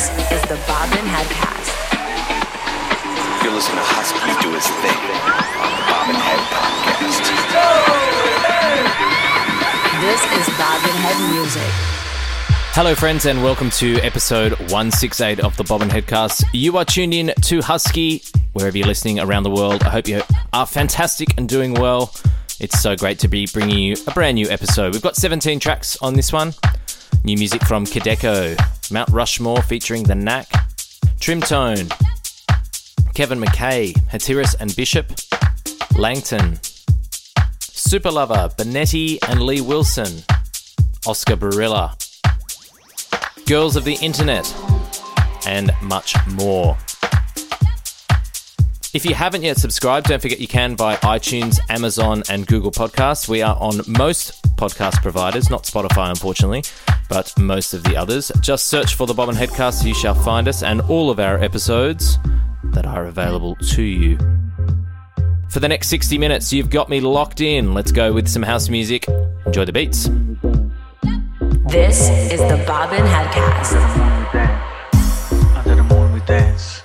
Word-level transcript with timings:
This 0.00 0.32
is 0.32 0.42
the 0.48 0.56
Bobbin 0.66 1.04
Headcast. 1.04 1.76
You're 3.44 3.52
listening 3.52 3.76
to 3.76 3.84
Husky 3.84 4.32
do 4.40 4.48
his 4.54 4.66
thing 4.80 4.96
on 5.60 5.72
the 5.76 5.84
Bobbin 5.92 6.16
Head 6.16 6.40
Podcast. 6.48 7.20
This 10.00 10.22
is 10.40 10.48
Bobbin 10.56 10.96
Head 10.96 11.18
Music. 11.34 11.70
Hello, 12.72 12.94
friends, 12.94 13.26
and 13.26 13.44
welcome 13.44 13.68
to 13.72 13.96
episode 13.96 14.52
168 14.72 15.40
of 15.40 15.54
the 15.58 15.64
Bobbin 15.64 15.90
Headcast. 15.90 16.44
You 16.54 16.78
are 16.78 16.86
tuned 16.86 17.12
in 17.12 17.34
to 17.42 17.60
Husky, 17.60 18.22
wherever 18.54 18.78
you're 18.78 18.86
listening 18.86 19.20
around 19.20 19.42
the 19.42 19.50
world. 19.50 19.82
I 19.82 19.90
hope 19.90 20.08
you 20.08 20.22
are 20.54 20.64
fantastic 20.64 21.36
and 21.36 21.46
doing 21.46 21.74
well. 21.74 22.14
It's 22.58 22.80
so 22.80 22.96
great 22.96 23.18
to 23.18 23.28
be 23.28 23.46
bringing 23.52 23.78
you 23.78 23.96
a 24.06 24.12
brand 24.12 24.36
new 24.36 24.48
episode. 24.48 24.94
We've 24.94 25.02
got 25.02 25.16
17 25.16 25.60
tracks 25.60 25.98
on 26.00 26.14
this 26.14 26.32
one. 26.32 26.54
New 27.22 27.36
music 27.36 27.62
from 27.64 27.84
Kideko, 27.84 28.56
Mount 28.90 29.08
Rushmore 29.10 29.62
featuring 29.62 30.02
The 30.02 30.14
Knack, 30.14 30.48
Trimtone, 31.20 31.90
Kevin 33.14 33.40
McKay, 33.40 33.92
Hatiras 34.08 34.54
and 34.58 34.74
Bishop, 34.74 35.12
Langton, 35.96 36.58
Super 37.60 38.10
Lover, 38.10 38.50
Bonetti 38.56 39.18
and 39.28 39.42
Lee 39.42 39.60
Wilson, 39.60 40.22
Oscar 41.06 41.36
Barila, 41.36 41.94
Girls 43.46 43.76
of 43.76 43.84
the 43.84 43.94
Internet, 43.96 44.52
and 45.46 45.70
much 45.82 46.14
more. 46.28 46.76
If 48.92 49.04
you 49.04 49.14
haven't 49.14 49.42
yet 49.42 49.56
subscribed, 49.56 50.08
don't 50.08 50.20
forget 50.20 50.40
you 50.40 50.48
can 50.48 50.74
via 50.76 50.96
iTunes, 50.98 51.60
Amazon, 51.68 52.24
and 52.28 52.44
Google 52.44 52.72
Podcasts. 52.72 53.28
We 53.28 53.40
are 53.40 53.56
on 53.56 53.82
most 53.86 54.42
podcast 54.56 55.00
providers, 55.00 55.48
not 55.48 55.62
Spotify, 55.62 56.10
unfortunately, 56.10 56.64
but 57.08 57.32
most 57.38 57.72
of 57.72 57.84
the 57.84 57.96
others. 57.96 58.32
Just 58.40 58.66
search 58.66 58.96
for 58.96 59.06
the 59.06 59.14
Bobbin 59.14 59.36
Headcast, 59.36 59.84
you 59.86 59.94
shall 59.94 60.16
find 60.16 60.48
us, 60.48 60.64
and 60.64 60.80
all 60.82 61.08
of 61.08 61.20
our 61.20 61.38
episodes 61.38 62.18
that 62.64 62.84
are 62.84 63.06
available 63.06 63.54
to 63.54 63.82
you. 63.82 64.18
For 65.50 65.60
the 65.60 65.68
next 65.68 65.86
60 65.86 66.18
minutes, 66.18 66.52
you've 66.52 66.70
got 66.70 66.88
me 66.88 66.98
locked 67.00 67.40
in. 67.40 67.74
Let's 67.74 67.92
go 67.92 68.12
with 68.12 68.26
some 68.26 68.42
house 68.42 68.68
music. 68.68 69.06
Enjoy 69.46 69.64
the 69.64 69.72
beats. 69.72 70.08
This 71.68 72.10
is 72.32 72.40
the 72.40 72.64
Bobbin 72.66 73.04
Headcast. 73.04 73.76
Under 75.54 75.76
the 75.76 75.84
moon 75.84 76.12
we 76.12 76.20
dance. 76.22 76.82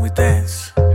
We 0.00 0.08
dance. 0.10 0.89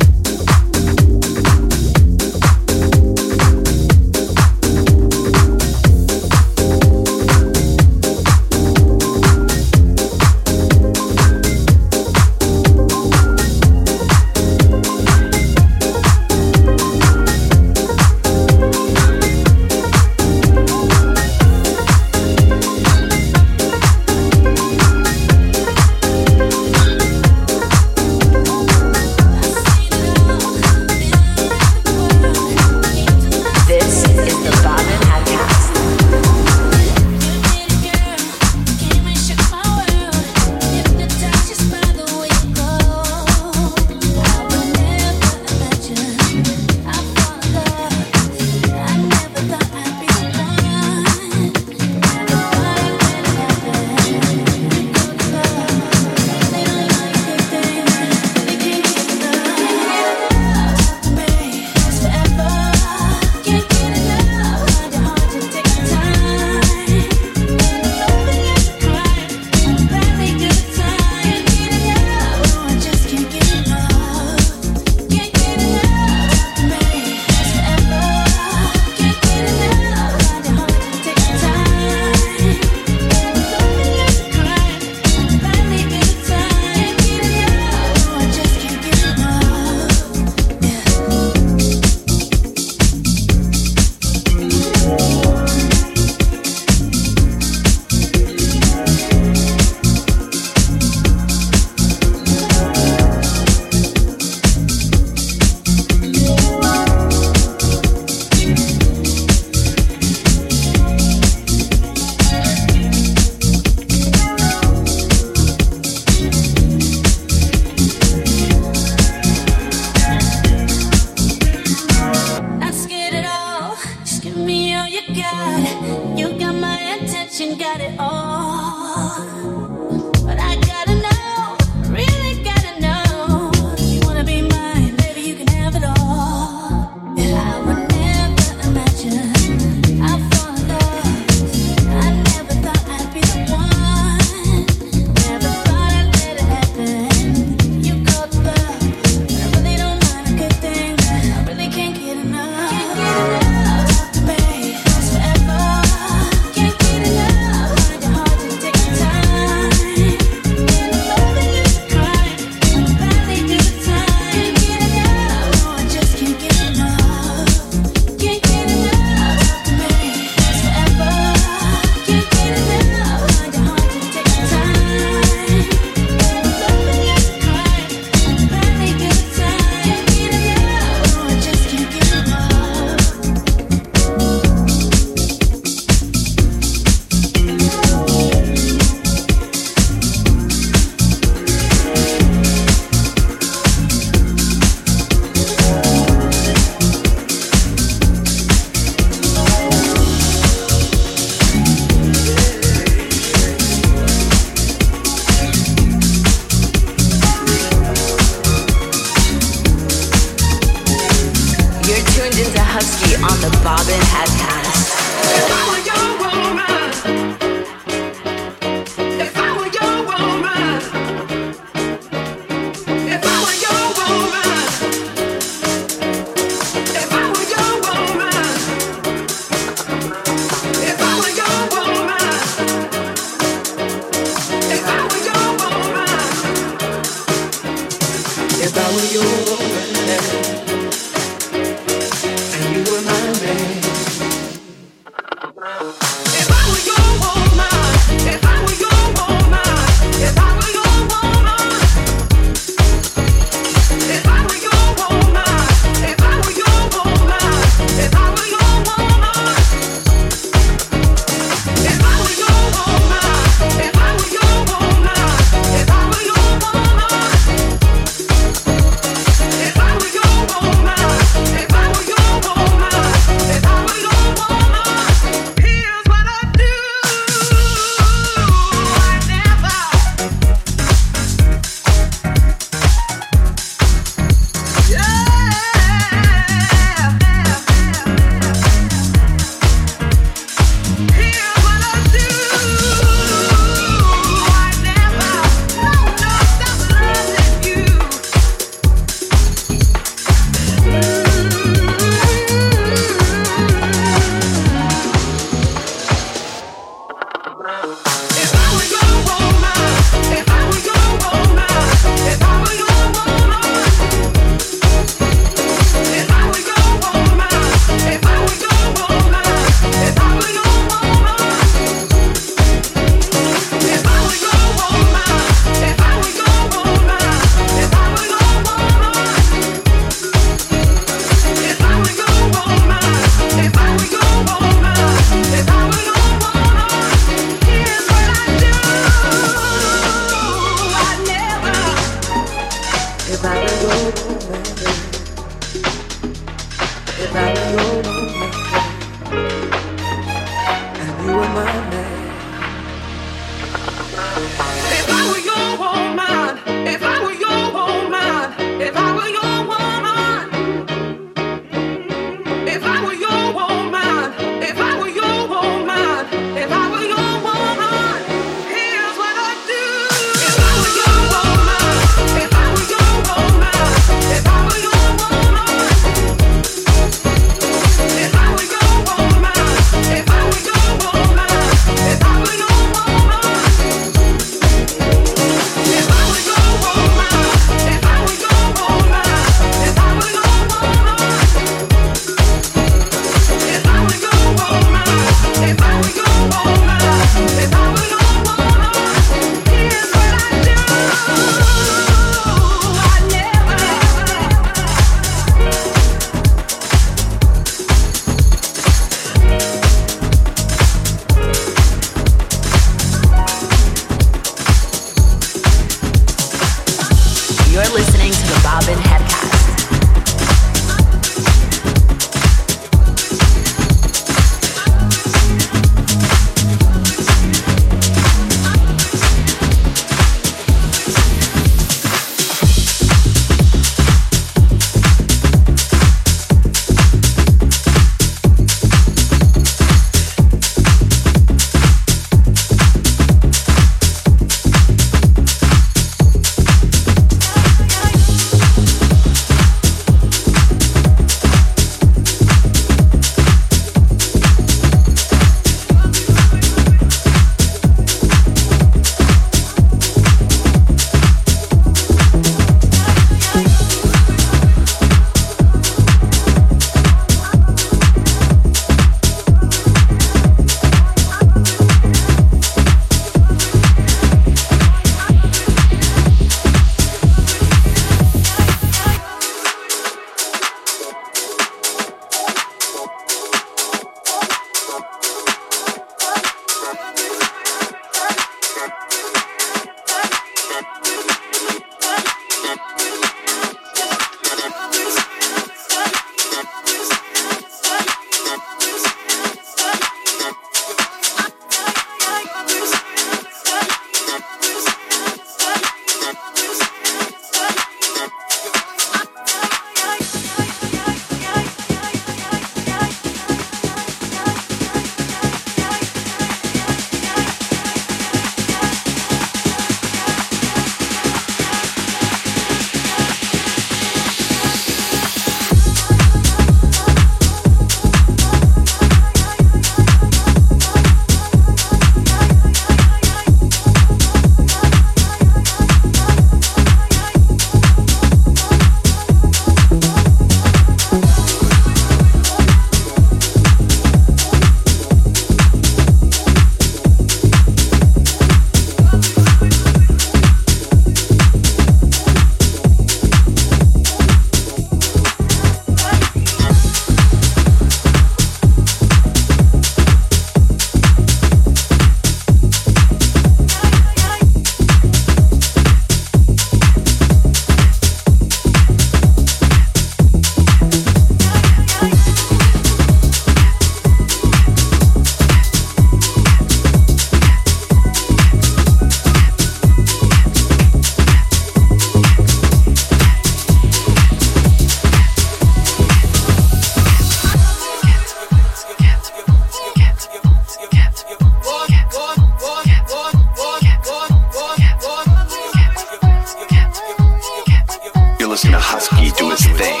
Husky 598.96 599.30
do 599.32 599.50
his 599.50 599.60
thing 599.76 600.00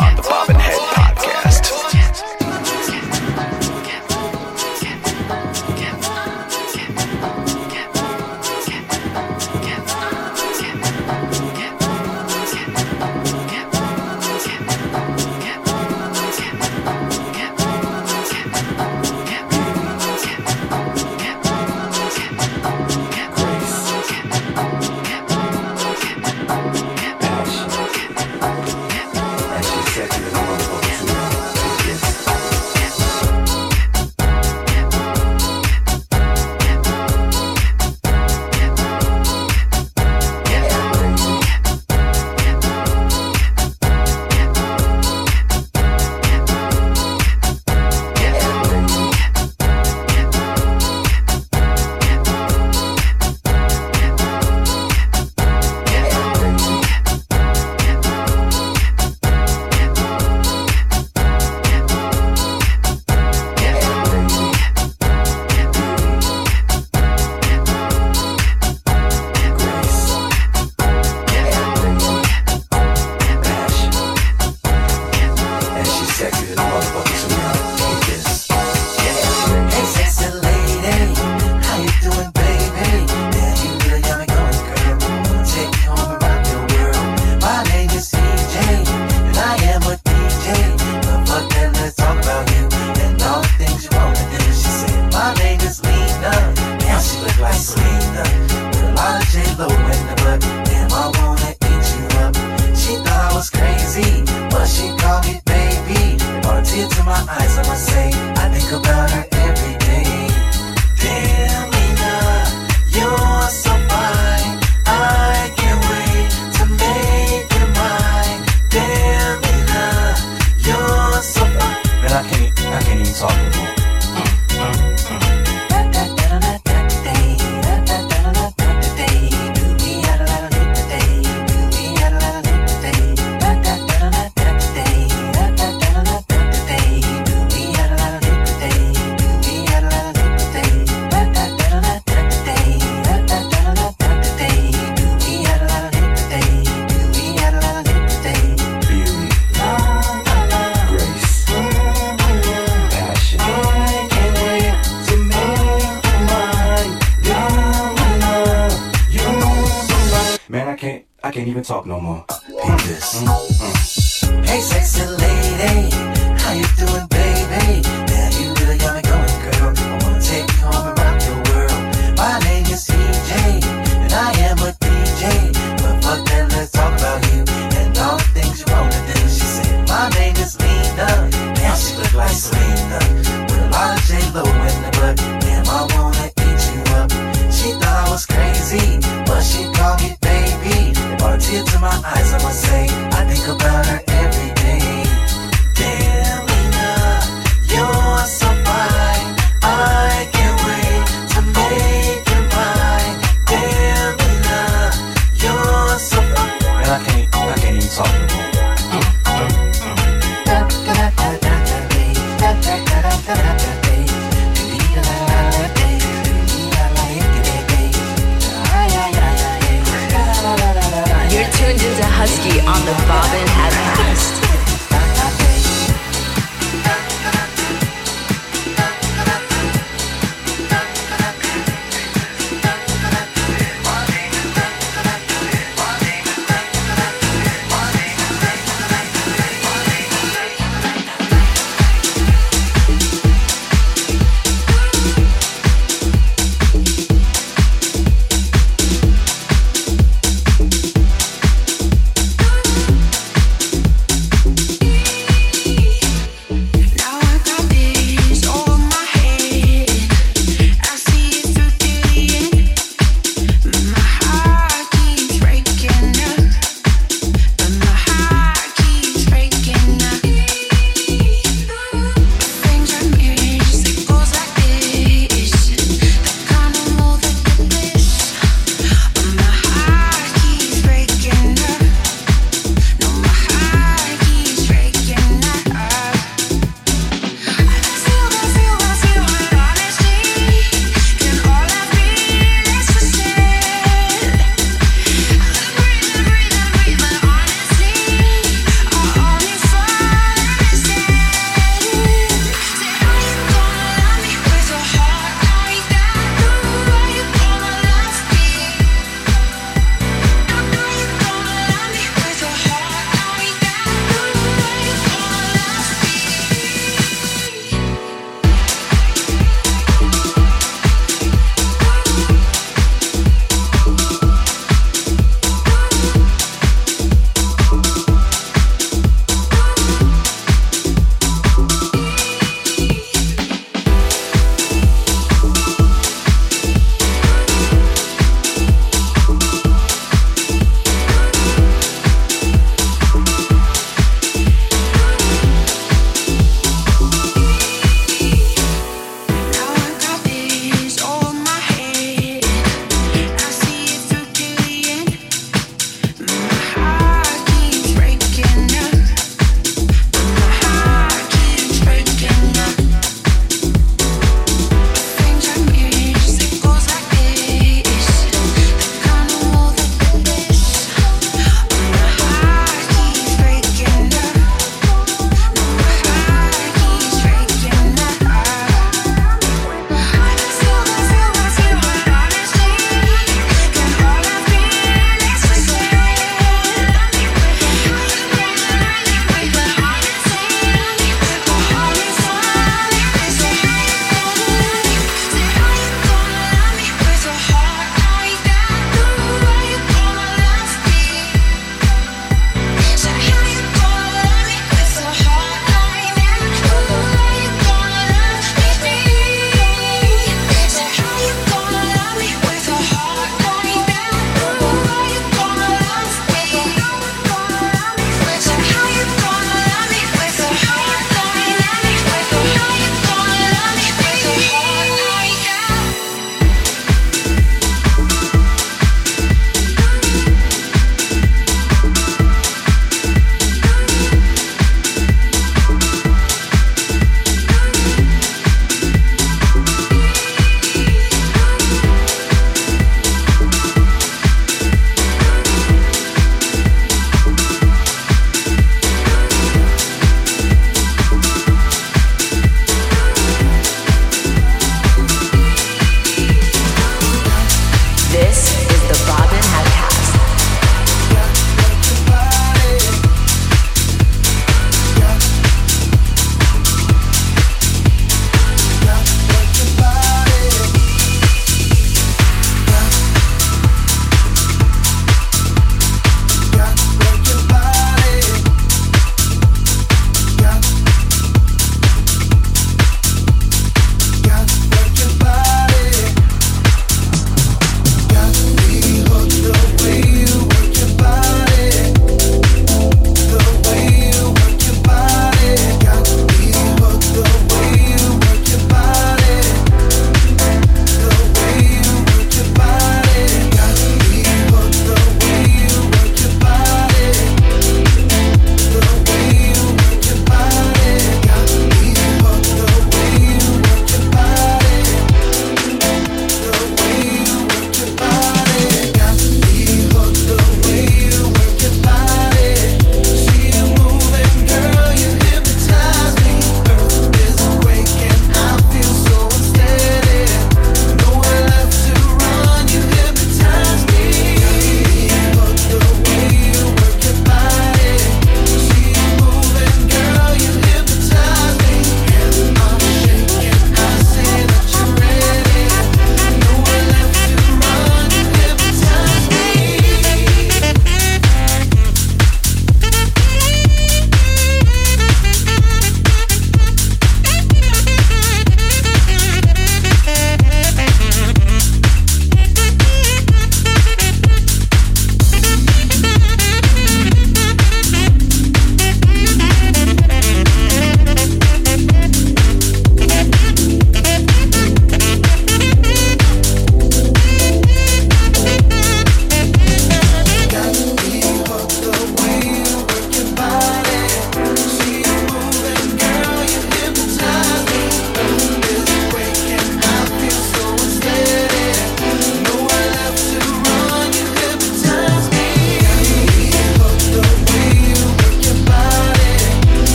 on 0.00 0.16
the 0.16 0.22
bottom. 0.22 0.49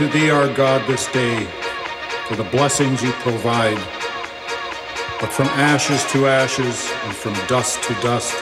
To 0.00 0.08
thee, 0.08 0.30
our 0.30 0.48
God, 0.54 0.80
this 0.88 1.12
day 1.12 1.44
for 2.26 2.34
the 2.34 2.44
blessings 2.44 3.02
you 3.02 3.12
provide. 3.20 3.76
But 5.20 5.30
from 5.30 5.44
ashes 5.60 6.02
to 6.12 6.26
ashes 6.26 6.88
and 7.04 7.14
from 7.14 7.34
dust 7.48 7.82
to 7.82 7.92
dust, 8.00 8.32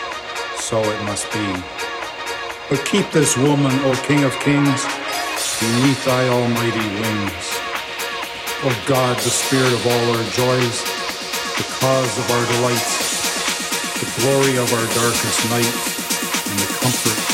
so 0.62 0.78
it 0.78 1.02
must 1.02 1.26
be. 1.32 1.48
But 2.70 2.86
keep 2.86 3.10
this 3.10 3.36
woman, 3.36 3.72
O 3.82 3.90
King 4.06 4.22
of 4.22 4.38
Kings, 4.38 4.86
beneath 5.58 6.04
thy 6.04 6.28
almighty 6.28 6.86
wings. 7.02 7.46
O 8.62 8.70
God, 8.86 9.16
the 9.16 9.34
spirit 9.34 9.72
of 9.72 9.82
all 9.84 10.04
our 10.14 10.26
joys, 10.38 10.78
the 11.58 11.66
cause 11.82 12.14
of 12.22 12.30
our 12.30 12.46
delights, 12.54 13.98
the 13.98 14.22
glory 14.22 14.54
of 14.62 14.70
our 14.78 14.86
darkest 14.94 15.50
night, 15.50 15.74
and 16.46 16.58
the 16.60 16.70
comfort 16.78 17.27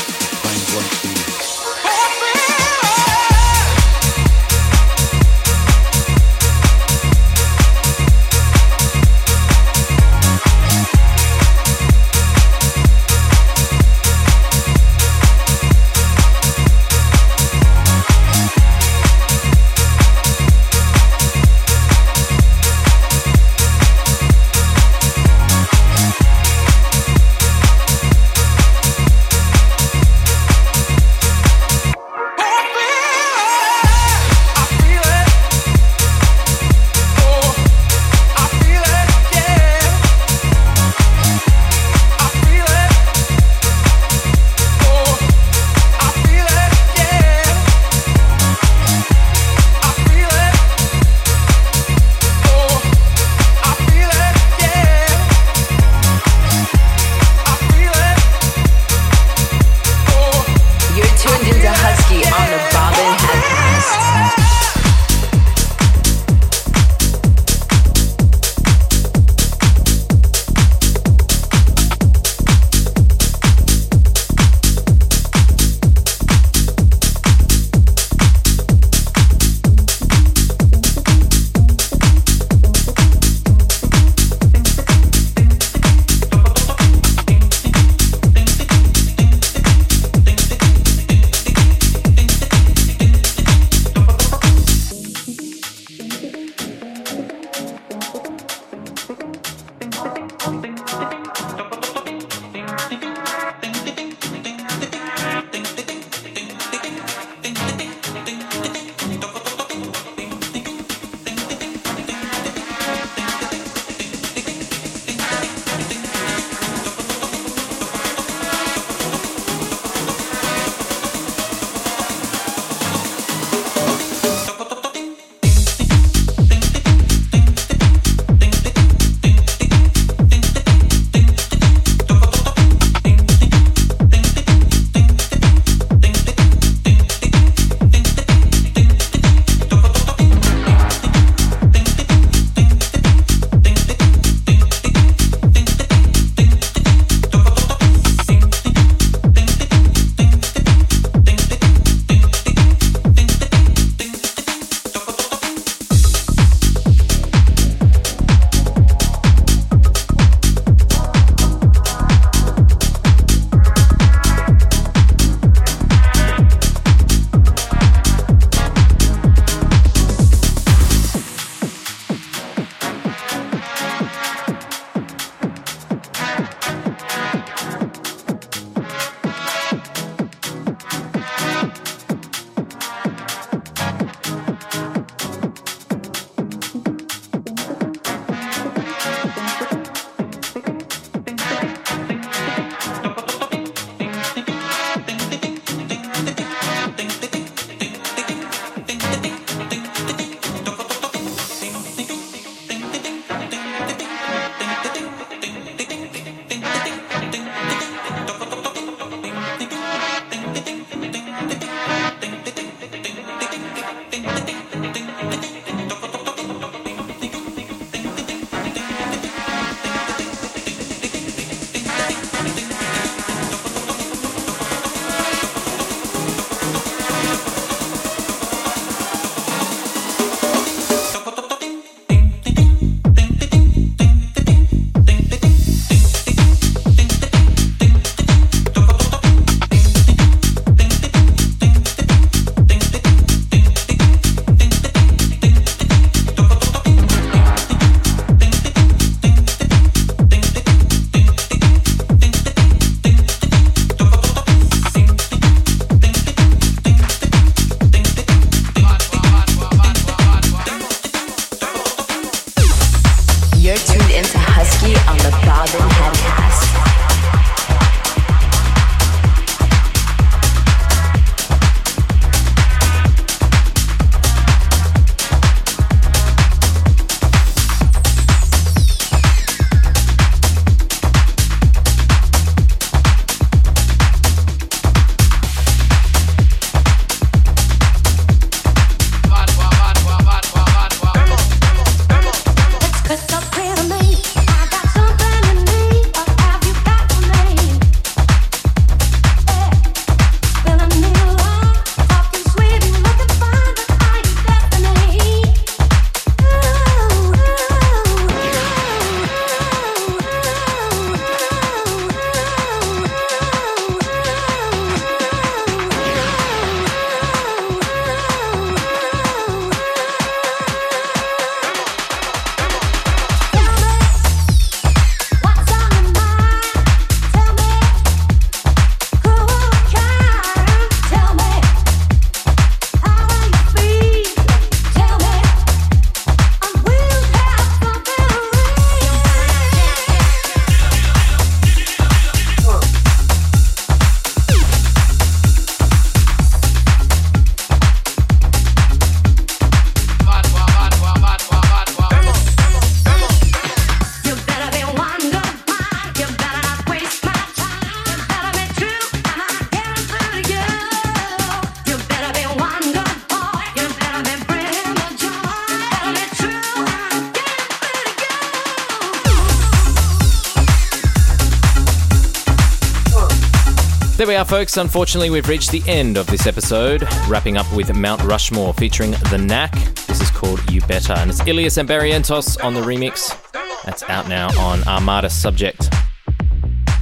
There 374.17 374.25
we 374.25 374.35
are, 374.35 374.45
folks. 374.45 374.77
Unfortunately, 374.77 375.29
we've 375.29 375.49
reached 375.49 375.71
the 375.71 375.83
end 375.87 376.15
of 376.15 376.25
this 376.27 376.47
episode, 376.47 377.05
wrapping 377.27 377.57
up 377.57 377.69
with 377.73 377.93
Mount 377.93 378.23
Rushmore 378.23 378.73
featuring 378.73 379.11
The 379.11 379.37
Knack. 379.37 379.73
This 380.07 380.21
is 380.21 380.31
called 380.31 380.71
You 380.71 380.79
Better, 380.81 381.11
and 381.11 381.29
it's 381.29 381.45
Illyus 381.45 381.75
and 381.75 381.89
Barrientos 381.89 382.63
on 382.63 382.73
the 382.73 382.79
remix. 382.79 383.37
That's 383.83 384.03
out 384.03 384.29
now 384.29 384.57
on 384.57 384.87
Armada 384.87 385.27
Subjekt. 385.27 385.93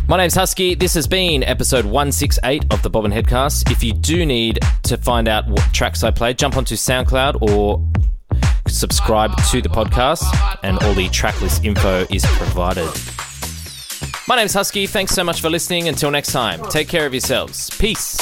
My 0.08 0.18
name's 0.18 0.34
Husky. 0.34 0.74
This 0.74 0.96
has 0.96 1.06
been 1.06 1.44
episode 1.44 1.86
168 1.86 2.66
of 2.74 2.82
the 2.82 2.90
Bobbin 2.90 3.12
Headcast. 3.12 3.70
If 3.70 3.84
you 3.84 3.94
do 3.94 4.26
need 4.26 4.58
to 4.82 4.98
find 4.98 5.28
out 5.28 5.48
what 5.48 5.62
tracks 5.72 6.04
I 6.04 6.10
play, 6.10 6.34
jump 6.34 6.58
onto 6.58 6.74
SoundCloud 6.74 7.44
or 7.44 7.88
subscribe 8.68 9.38
to 9.52 9.62
the 9.62 9.70
podcast, 9.70 10.24
and 10.64 10.82
all 10.82 10.96
the 10.96 11.10
tracklist 11.10 11.64
info 11.64 12.08
is 12.10 12.26
provided. 12.26 12.90
My 14.28 14.38
name's 14.38 14.54
Husky. 14.54 14.88
Thanks 14.88 15.14
so 15.14 15.24
much 15.24 15.42
for 15.42 15.50
listening. 15.50 15.90
Until 15.90 16.10
next 16.10 16.32
time, 16.32 16.62
take 16.70 16.88
care 16.88 17.06
of 17.06 17.14
yourselves. 17.14 17.70
Peace. 17.72 18.18